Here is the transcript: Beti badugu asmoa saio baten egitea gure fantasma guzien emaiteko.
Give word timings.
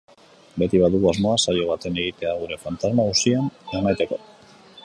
Beti 0.61 0.79
badugu 0.83 1.09
asmoa 1.11 1.35
saio 1.43 1.67
baten 1.73 2.01
egitea 2.05 2.33
gure 2.41 2.57
fantasma 2.65 3.09
guzien 3.11 3.55
emaiteko. 3.83 4.21